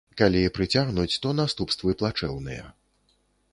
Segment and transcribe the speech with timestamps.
[0.19, 2.63] Калі прыцягнуць, то наступствы плачэўныя.